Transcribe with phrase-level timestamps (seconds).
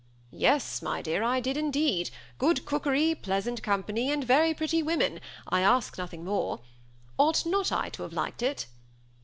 [0.31, 2.09] "Yes, my dear, I did indeed:
[2.39, 6.61] good cookery, pleasant company, and very pretty women,— I ask nothing more.
[7.19, 8.65] Ought not I to have liked it?"